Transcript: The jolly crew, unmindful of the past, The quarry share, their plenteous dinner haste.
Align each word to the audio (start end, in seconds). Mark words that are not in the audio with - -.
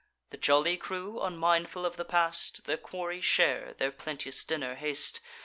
The 0.31 0.37
jolly 0.37 0.77
crew, 0.77 1.21
unmindful 1.21 1.85
of 1.85 1.95
the 1.95 2.05
past, 2.05 2.65
The 2.65 2.75
quarry 2.75 3.21
share, 3.21 3.75
their 3.75 3.91
plenteous 3.91 4.43
dinner 4.43 4.73
haste. 4.73 5.19